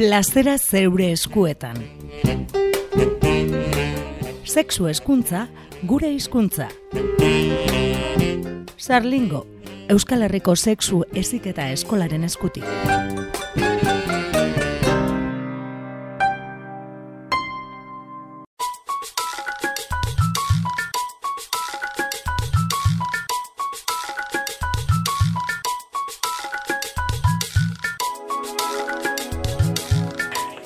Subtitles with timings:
[0.00, 1.76] plazera zeure eskuetan.
[4.48, 5.42] Sexu eskuntza,
[5.84, 6.70] gure hizkuntza.
[8.78, 9.44] Sarlingo,
[9.92, 12.64] Euskal Herriko sexu eziketa eskolaren eskutik.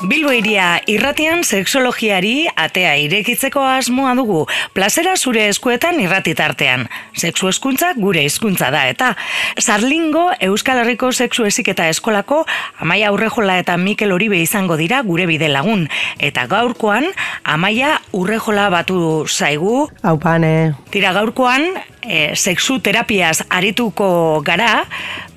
[0.05, 4.43] Bilbo iria irratian sexologiari atea irekitzeko asmoa dugu.
[4.77, 6.85] Plazera zure eskuetan irratitartean.
[7.15, 9.15] Sexu eskuntza gure hizkuntza da eta
[9.59, 12.45] Sarlingo Euskal Herriko Sexu Eziketa Eskolako
[12.83, 17.07] Amaia Urrejola eta Mikel Oribe izango dira gure bide lagun eta gaurkoan
[17.45, 19.89] Amaia Urrejola batu zaigu.
[20.03, 20.75] Haupane.
[20.91, 21.69] Tira gaurkoan
[22.05, 24.85] e, sexu terapiaz arituko gara,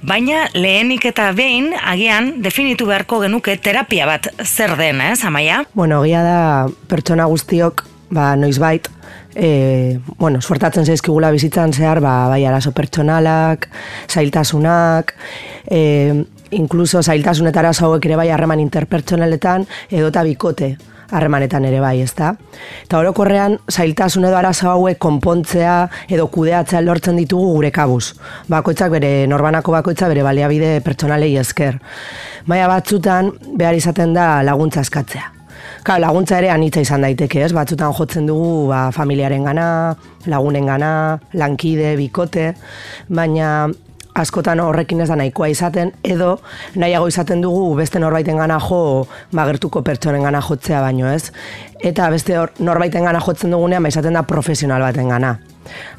[0.01, 5.63] baina lehenik eta behin agian definitu beharko genuke terapia bat zer den, ez, Amaia?
[5.73, 6.39] Bueno, gila da
[6.89, 8.89] pertsona guztiok, ba, noizbait,
[9.37, 13.69] e, bueno, suertatzen zaizkigula bizitzan zehar, ba, bai arazo pertsonalak,
[14.09, 15.13] zailtasunak,
[15.69, 16.25] e,
[16.57, 20.75] inkluso zailtasunetara zauek ere bai harreman interpertsonaletan, edota bikote
[21.11, 22.33] harremanetan ere bai, ezta?
[22.83, 25.77] Eta orokorrean zailtasun edo arazo hauek konpontzea
[26.11, 28.17] edo kudeatzea lortzen ditugu gure kabuz.
[28.51, 31.79] Bakoitzak bere norbanako bakoitza bere baliabide pertsonalei esker.
[32.47, 35.36] Baina batzutan behar izaten da laguntza eskatzea.
[35.87, 37.53] Ka, laguntza ere anitza izan daiteke, ez?
[37.55, 39.95] Batzutan jotzen dugu ba, familiaren gana,
[40.27, 40.89] lagunen gana,
[41.39, 42.49] lankide, bikote,
[43.07, 43.69] baina
[44.19, 46.33] askotan horrekin ez da nahikoa izaten, edo
[46.75, 48.79] nahiago izaten dugu beste norbaiten gana jo
[49.31, 51.31] magertuko pertsonen gana jotzea baino ez.
[51.79, 55.37] Eta beste hor, norbaiten gana jotzen dugunean, ba izaten da profesional baten gana.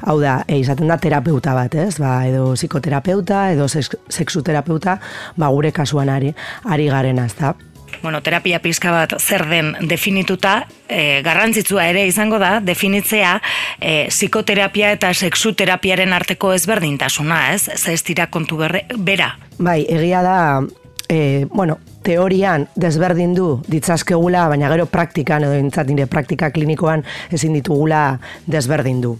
[0.05, 1.95] Hau da, e, izaten da terapeuta bat, ez?
[1.97, 4.99] Ba, edo psikoterapeuta, edo sexuterapeuta,
[5.33, 6.35] ba, gure kasuan ari,
[6.69, 7.55] ari garen, ez da
[8.01, 13.35] bueno, terapia pizka bat zer den definituta, e, garrantzitsua ere izango da, definitzea
[13.79, 17.69] e, psikoterapia eta sexuterapiaren arteko ezberdintasuna, ez?
[17.69, 19.33] Ez dira kontu berre, bera.
[19.57, 20.39] Bai, egia da,
[21.09, 27.03] e, bueno, teorian desberdin du ditzazkegula, baina gero praktikan, edo intzat nire praktika klinikoan
[27.35, 29.17] ezin ditugula desberdin du.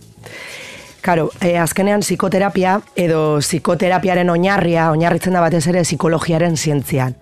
[1.02, 7.16] Karo, e, azkenean psikoterapia edo psikoterapiaren oinarria, oinarritzen da batez ere psikologiaren zientzian.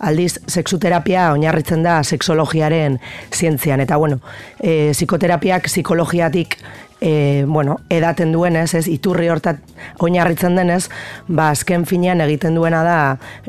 [0.00, 2.98] Aldiz, sexuterapia oinarritzen da sexologiaren
[3.34, 3.82] zientzian.
[3.84, 4.20] Eta, bueno,
[4.58, 6.56] e, psikoterapiak psikologiatik
[7.00, 9.60] e, bueno, edaten duenez, ez, iturri hortat
[10.00, 10.86] oinarritzen denez,
[11.28, 12.96] ba, azken finean egiten duena da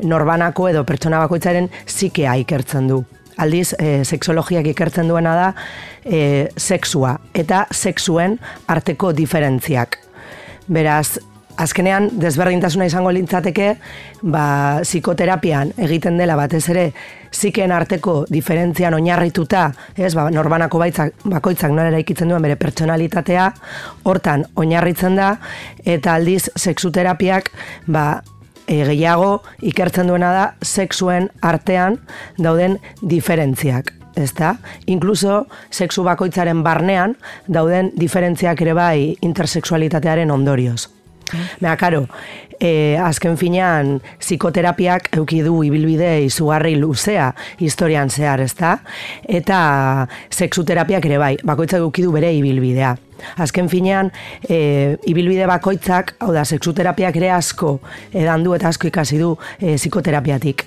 [0.04, 3.02] norbanako edo pertsona bakoitzaren zikea ikertzen du
[3.40, 5.48] aldiz e, sexologiak ikertzen duena da
[6.04, 8.38] e, sexua eta sexuen
[8.70, 9.98] arteko diferentziak.
[10.72, 11.18] Beraz,
[11.56, 13.74] azkenean desberdintasuna izango lintzateke,
[14.22, 14.44] ba,
[14.82, 16.86] psikoterapian egiten dela batez ere
[17.32, 23.48] ziken arteko diferentzian oinarrituta, ez, ba, norbanako baitzak, bakoitzak nora eraikitzen duen bere pertsonalitatea,
[24.08, 25.34] hortan oinarritzen da,
[25.84, 27.50] eta aldiz sexuterapiak,
[27.86, 28.06] ba,
[28.66, 29.42] e, gehiago
[29.72, 31.98] ikertzen duena da sexuen artean
[32.38, 33.94] dauden diferentziak.
[34.12, 34.58] Ezta?
[34.92, 37.16] Inkluso sexu bakoitzaren barnean
[37.48, 41.01] dauden diferentziak ere bai intersexualitatearen ondorioz.
[41.60, 42.06] Mea, karo,
[42.62, 47.32] e, azken finean, psikoterapiak euki du ibilbide izugarri luzea
[47.62, 48.76] historian zehar, ezta?
[49.24, 49.62] Eta
[50.30, 52.94] sexuterapiak ere bai, bakoitzak euki du bere ibilbidea.
[53.42, 54.10] Azken finean,
[54.48, 57.76] e, ibilbide bakoitzak, hau da, sexuterapiak ere asko
[58.10, 60.64] edan du eta asko ikasi du e, psikoterapiatik.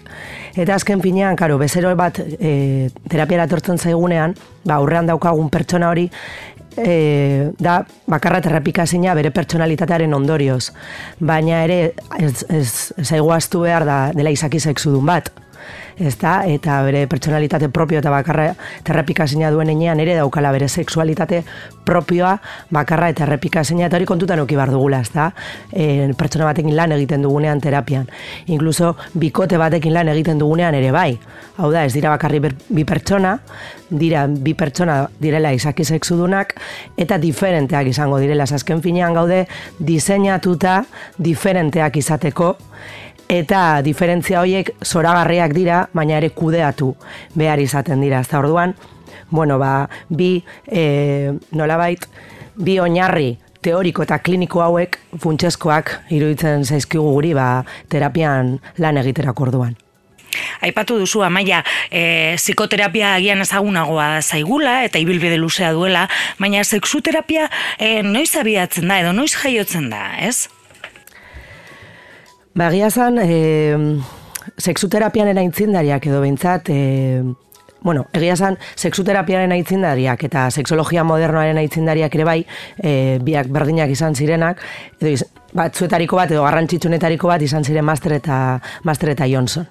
[0.56, 6.08] Eta azken finean, karo, bezero bat e, terapiara tortzen zaigunean, ba, aurrean daukagun pertsona hori,
[6.78, 10.72] e, da bakarra terrapikazina bere pertsonalitatearen ondorioz.
[11.20, 11.80] Baina ere,
[12.20, 13.10] ez, ez, ez,
[13.66, 15.32] behar da dela izaki sexudun bat
[15.98, 18.50] ez da, eta bere pertsonalitate propio eta bakarra
[18.84, 21.44] terrepikazina duen enean ere daukala bere sexualitate
[21.86, 22.36] propioa
[22.74, 25.30] bakarra eta errepikazina eta hori kontutan uki bar dugula, ez da,
[25.72, 28.10] e, pertsona batekin lan egiten dugunean terapian.
[28.52, 31.16] Inkluso bikote batekin lan egiten dugunean ere bai.
[31.58, 33.38] Hau da, ez dira bakarri bi pertsona,
[33.90, 36.56] dira bi pertsona direla izaki sexudunak
[36.98, 38.48] eta diferenteak izango direla.
[38.56, 39.46] Azken finean gaude
[39.80, 40.82] diseinatuta
[41.18, 42.56] diferenteak izateko
[43.30, 46.94] eta diferentzia horiek zoragarriak dira, baina ere kudeatu
[47.36, 48.22] behar izaten dira.
[48.22, 48.76] Ez orduan,
[49.30, 52.06] bueno, ba, bi, e, nolabait,
[52.56, 53.36] bi oinarri
[53.66, 59.76] teoriko eta kliniko hauek funtsezkoak iruditzen zaizkigu guri ba, terapian lan egiterak orduan.
[60.66, 66.06] Aipatu duzu, amaia, e, psikoterapia agian ezagunagoa zaigula eta ibilbide luzea duela,
[66.40, 67.48] baina sexuterapia
[67.80, 70.50] e, noiz abiatzen da edo noiz jaiotzen da, ez?
[72.56, 73.76] Bagia zan, e,
[74.56, 77.22] sexuterapian aintzindariak edo behintzat, e,
[77.84, 82.38] bueno, egia esan, sexuterapiaren aitzindariak eta sexologia modernoaren aitzindariak ere bai,
[82.80, 84.64] e, biak berdinak izan zirenak,
[85.02, 85.12] edo
[85.56, 88.38] batzuetariko bat edo garrantzitsunetariko bat izan ziren Master eta
[88.88, 89.68] Master eta Johnson.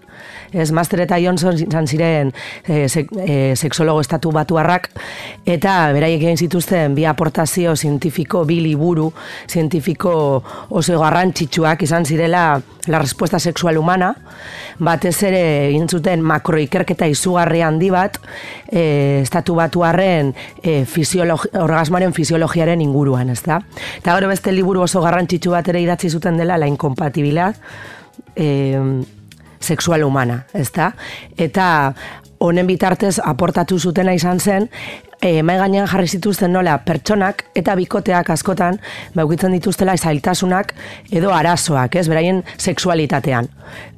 [0.53, 2.33] Ez Master eta Johnson izan ziren
[2.67, 2.87] e,
[3.57, 4.91] sexologo estatu batuarrak
[5.47, 9.11] eta beraiek egin zituzten bi aportazio zientifiko, bi liburu
[9.51, 10.15] zientifiko
[10.71, 12.45] oso garrantzitsuak izan zirela
[12.87, 14.11] la respuesta sexual humana,
[14.79, 18.19] batez ere egin zuten makroikerketa izugarri handi bat
[18.69, 23.61] e, estatu batuarren e, orgasmoaren fisiologiaren inguruan, ez da?
[23.99, 27.57] Eta gero beste liburu oso garrantzitsu bat ere idatzi zuten dela la incompatibilidad
[28.37, 29.03] eh,
[29.65, 30.93] sexual humana, ezta?
[31.37, 31.95] Eta
[32.45, 34.69] honen bitartez aportatu zutena izan zen,
[35.25, 38.79] e, mai gainean jarri zituzten nola pertsonak eta bikoteak askotan
[39.17, 40.75] baukitzen dituztela zailtasunak
[41.11, 43.49] edo arazoak, ez, beraien sexualitatean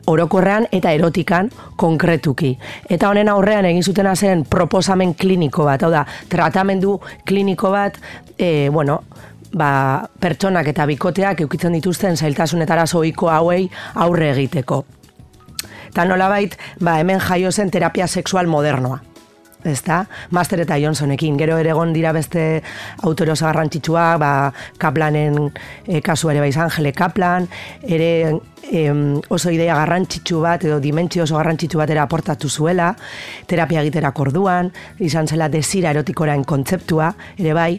[0.06, 2.52] orokorrean eta erotikan konkretuki.
[2.88, 7.98] Eta honen aurrean egin zutena zen proposamen kliniko bat, hau da, tratamendu kliniko bat,
[8.38, 9.00] e, bueno,
[9.58, 9.70] ba,
[10.20, 13.64] pertsonak eta bikoteak eukitzen dituzten zailtasunetara zoiko hauei
[13.94, 14.84] aurre egiteko.
[15.96, 16.52] Eta nolabait,
[16.84, 18.98] ba, hemen jaio zen terapia sexual modernoa.
[19.66, 20.04] Ez da?
[20.30, 21.36] Master eta Johnsonekin.
[21.40, 22.62] Gero ere egon dira beste
[23.02, 24.32] autore oso garrantzitsua, ba,
[24.78, 25.48] Kaplanen
[25.86, 27.48] e, kasu ere baiz Angele Kaplan,
[27.82, 28.10] ere
[28.70, 32.92] em, oso idea garrantzitsu bat edo dimentsio oso garrantzitsu batera aportatu zuela,
[33.46, 34.70] terapia egiterak orduan,
[35.02, 37.70] izan zela desira erotikoraen kontzeptua, ere bai,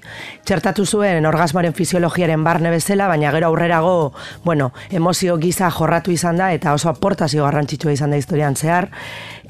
[0.48, 4.14] txertatu zuen orgasmoaren fisiologiaren barne bezala, baina gero aurrerago,
[4.44, 8.90] bueno, emozio giza jorratu izan da eta oso aportazio garrantzitsua izan da historian zehar,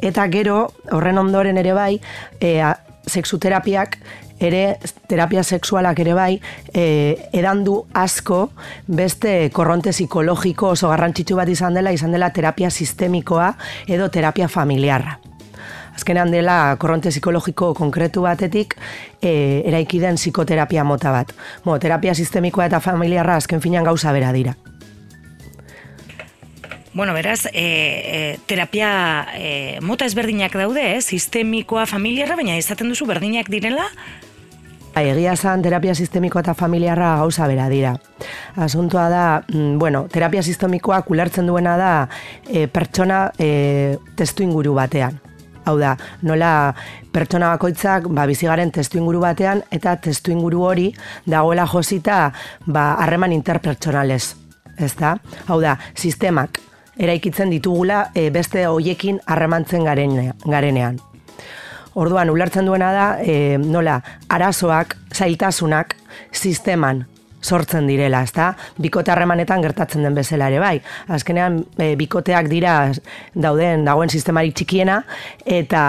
[0.01, 1.99] eta gero, horren ondoren ere bai,
[2.39, 2.61] e,
[3.07, 3.97] sexuterapiak
[4.39, 4.77] ere
[5.09, 6.31] terapia sexualak ere bai
[6.73, 8.51] e, edandu asko
[8.87, 13.53] beste korronte psikologiko oso garrantzitsu bat izan dela izan dela terapia sistemikoa
[13.87, 15.17] edo terapia familiarra.
[15.97, 18.75] Azkenean dela korronte psikologiko konkretu batetik
[19.21, 21.33] e, eraiki den psikoterapia mota bat.
[21.65, 24.53] Mo, terapia sistemikoa eta familiarra azken finan gauza bera dira.
[26.97, 31.01] Bueno, beraz, e, e, terapia e, mota ezberdinak daude, eh?
[31.05, 33.85] sistemikoa familiarra, baina izaten duzu berdinak direla,
[34.95, 37.91] Bai, egia zan terapia sistemiko eta familiarra gauza bera dira.
[38.55, 41.91] Asuntoa da, mm, bueno, terapia sistemikoa kulertzen duena da
[42.49, 45.19] e, pertsona e, testu inguru batean.
[45.69, 45.91] Hau da,
[46.25, 46.73] nola
[47.13, 50.87] pertsona bakoitzak ba, bizigaren testu inguru batean eta testu inguru hori
[51.29, 52.31] dagoela josita
[52.65, 54.23] ba, harreman interpertsonalez.
[54.81, 55.13] Ez da?
[55.45, 56.57] Hau da, sistemak
[56.99, 61.01] eraikitzen ditugula e, beste hoiekin harremantzen garenean.
[61.97, 63.99] Orduan, ulertzen duena da, e, nola,
[64.29, 65.95] arazoak, zailtasunak,
[66.31, 67.05] sisteman
[67.41, 68.51] sortzen direla, ezta?
[68.81, 70.75] Bikote harremanetan gertatzen den bezala ere bai.
[71.13, 72.75] Azkenean, e, bikoteak dira
[73.33, 74.99] dauden, dagoen sistemari txikiena,
[75.45, 75.81] eta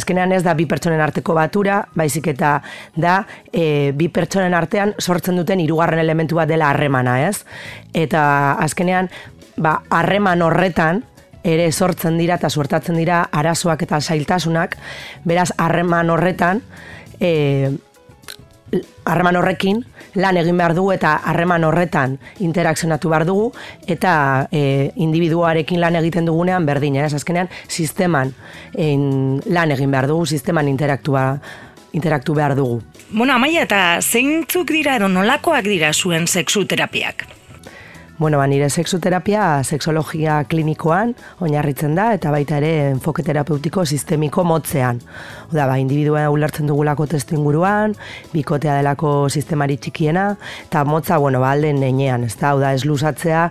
[0.00, 2.56] azkenean ez da bi pertsonen arteko batura, baizik eta
[2.96, 3.20] da
[3.52, 7.44] e, bi pertsonen artean sortzen duten hirugarren elementu bat dela harremana, ez?
[7.94, 8.22] Eta
[8.64, 9.10] azkenean,
[9.60, 11.04] ba, harreman horretan,
[11.44, 14.76] ere sortzen dira eta suertatzen dira arazoak eta zailtasunak,
[15.24, 16.60] beraz harreman horretan,
[17.20, 17.70] e,
[19.04, 19.82] harreman horrekin
[20.14, 23.48] lan egin behar dugu eta harreman horretan interakzionatu behar dugu
[23.90, 24.12] eta
[24.52, 28.34] e, individuarekin lan egiten dugunean berdina, ez azkenean sisteman
[28.74, 31.26] en, lan egin behar dugu, sisteman interaktua
[31.92, 32.80] interaktu behar dugu.
[33.10, 37.39] Bueno, amaia, eta zeintzuk dira edo nolakoak dira zuen sexuterapiak?
[38.20, 45.00] Bueno, ba, nire sexuterapia sexologia klinikoan oinarritzen da eta baita ere enfoke terapeutiko sistemiko motzean.
[45.48, 47.94] Oda, ba, individua ulertzen dugulako testu inguruan,
[48.34, 50.26] bikotea delako sistemari txikiena,
[50.66, 53.46] eta motza, bueno, ba, alden neinean, ez da, oda, ez luzatzea,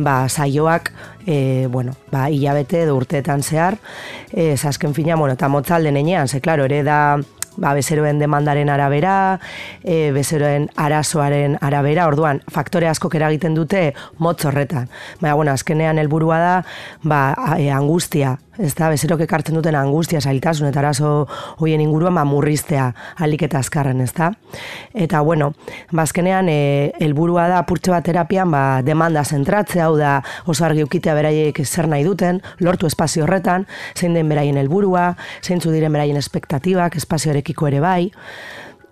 [0.00, 0.88] ba, saioak,
[1.26, 3.76] e, bueno, ba, hilabete edo urteetan zehar,
[4.32, 7.18] e, zasken fina, bueno, eta motza alden neinean, ze, klaro, ere da,
[7.56, 9.40] ba, bezeroen demandaren arabera,
[9.82, 14.88] e, bezeroen arazoaren arabera, orduan, faktore asko eragiten dute motz horretan.
[15.20, 16.56] Baina, bueno, azkenean helburua da,
[17.02, 17.22] ba,
[17.58, 21.12] e, angustia, ez da, bezerok ekartzen duten angustia, zailtasun, eta arazo
[21.62, 22.90] hoien inguruan, ba, murriztea
[23.24, 24.30] alik eta azkarren, ez da.
[24.94, 25.52] Eta, bueno,
[25.92, 30.84] bazkenean, ba, e, helburua da, purtse bat terapian, ba, demanda zentratzea, hau da, oso argi
[30.86, 36.18] ukitea beraiek zer nahi duten, lortu espazio horretan, zein den beraien helburua, zein diren beraien
[36.20, 38.12] espektatibak, espazioarekiko ere bai,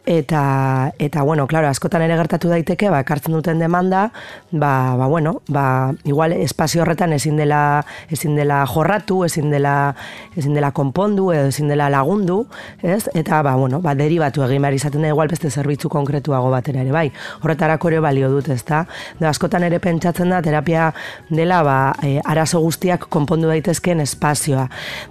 [0.06, 4.10] eta eta bueno, claro, askotan ere gertatu daiteke, ba ekartzen duten demanda,
[4.50, 9.94] ba, ba bueno, ba igual espazio horretan ezin dela ezin dela jorratu, ezin dela
[10.36, 12.46] ezin dela konpondu edo ezin dela lagundu,
[12.82, 13.08] ez?
[13.14, 16.92] Eta ba bueno, ba deribatu egin behar izaten da igual beste zerbitzu konkretuago batera ere
[16.92, 17.08] bai.
[17.42, 18.86] Horretarako ere balio dut, ezta?
[19.20, 20.92] Da askotan ere pentsatzen da terapia
[21.30, 24.66] dela ba e, arazo guztiak konpondu daitezkeen espazioa.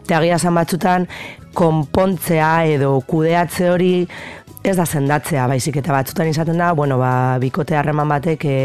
[0.07, 1.07] Teagia san batzutan
[1.57, 4.07] konpontzea edo kudeatze hori
[4.63, 8.57] ez da zendatzea, baizik eta batzutan izaten da, bueno, ba, bikote harreman batek e,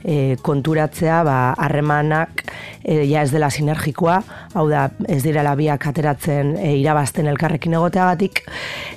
[0.00, 2.44] e, konturatzea, ba, harremanak
[2.80, 4.16] e, ja ez dela sinergikoa,
[4.56, 8.42] hau da, ez direla biak ateratzen e, irabazten elkarrekin egoteagatik,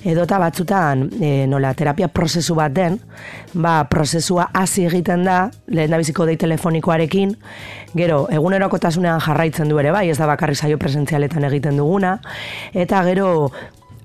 [0.08, 3.02] edota batzutan, e, nola, terapia prozesu bat den,
[3.54, 7.36] ba, prozesua hasi egiten da, lehen da biziko dei telefonikoarekin,
[8.00, 12.22] gero, egunerokotasunean jarraitzen du ere, bai, ez da bakarri saio presentzialetan egiten duguna,
[12.72, 13.52] eta gero,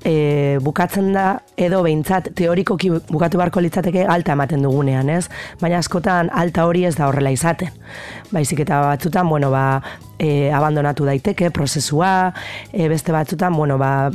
[0.05, 1.27] e, bukatzen da
[1.61, 5.27] edo behintzat teorikoki bukatu barko litzateke alta ematen dugunean, ez?
[5.61, 7.75] Baina askotan alta hori ez da horrela izaten.
[8.31, 9.83] Baizik eta batzutan, bueno, ba,
[10.19, 12.33] e, abandonatu daiteke prozesua,
[12.73, 14.11] e, beste batzutan, bueno, ba,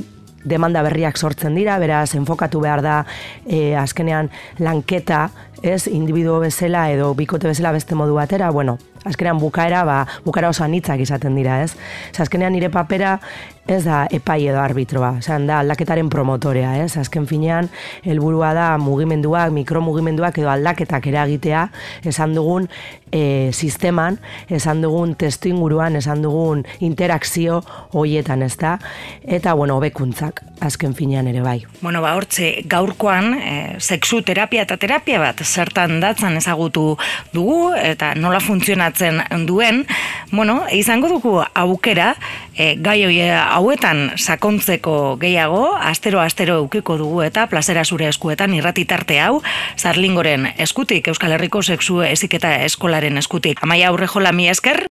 [0.46, 3.00] demanda berriak sortzen dira, beraz, enfokatu behar da
[3.46, 4.30] e, azkenean
[4.62, 5.30] lanketa,
[5.66, 10.64] ez, individuo bezala edo bikote bezala beste modu batera, bueno, azkenean bukaera, ba, bukaera oso
[10.66, 11.76] anitzak izaten dira, ez?
[12.20, 13.20] azkenean nire papera
[13.68, 16.98] ez da epai edo arbitroa, zan da aldaketaren promotorea, ez?
[17.02, 17.70] Azken finean,
[18.06, 21.64] helburua da mugimenduak, mikromugimenduak edo aldaketak eragitea,
[22.06, 22.68] esan dugun
[23.10, 24.20] e, sisteman,
[24.54, 27.64] esan dugun testu inguruan, esan dugun interakzio
[27.98, 28.76] hoietan, ez da?
[29.24, 31.58] Eta, bueno, hobekuntzak azken finean ere bai.
[31.82, 36.98] Bueno, ba, hortze, gaurkoan, e, sexu terapia eta terapia bat zertan datzan ezagutu
[37.34, 39.86] dugu, eta nola funtzionatzen duen,
[40.32, 42.14] bueno, izango dugu aukera,
[42.58, 43.00] e, gai
[43.32, 49.42] hauetan sakontzeko gehiago, astero-astero eukiko dugu eta plazera zure eskuetan irratitarte hau,
[49.80, 53.62] zarlingoren eskutik, Euskal Herriko Sexu Eziketa Eskolaren eskutik.
[53.64, 54.86] Amaia aurre jola mi esker?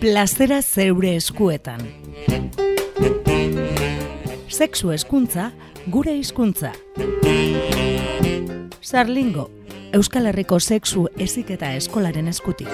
[0.00, 1.80] Plazera zeure eskuetan.
[4.48, 5.50] Sexu eskuntza,
[5.90, 6.72] gure hizkuntza.
[8.84, 9.50] Sarlingo,
[9.94, 12.68] Euskal Herriko Sexu Eziketa Eskolaren eskutik.